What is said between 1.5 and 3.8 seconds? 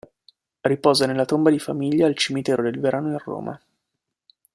di famiglia al Cimitero del Verano in Roma.